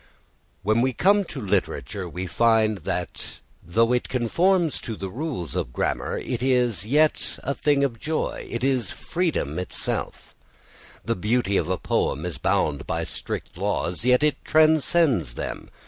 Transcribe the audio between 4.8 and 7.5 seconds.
to rules of grammar it is yet